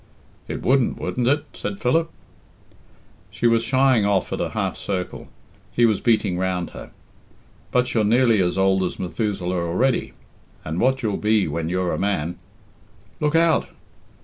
"It 0.47 0.63
wouldn't, 0.63 0.97
wouldn't 0.97 1.27
it?" 1.27 1.45
said 1.53 1.79
Philip. 1.79 2.09
She 3.29 3.45
was 3.45 3.63
shying 3.63 4.03
off 4.03 4.33
at 4.33 4.41
a 4.41 4.49
half 4.49 4.75
circle; 4.75 5.27
he 5.71 5.85
was 5.85 5.99
beating 6.01 6.39
round 6.39 6.71
her. 6.71 6.89
"But 7.69 7.93
you're 7.93 8.03
nearly 8.03 8.41
as 8.41 8.57
old 8.57 8.81
as 8.81 8.97
Methuselah 8.97 9.63
already, 9.63 10.13
and 10.65 10.79
what 10.79 11.03
you'll 11.03 11.17
be 11.17 11.47
when 11.47 11.69
you're 11.69 11.91
a 11.93 11.99
man" 11.99 12.39
"Lookout!" 13.19 13.67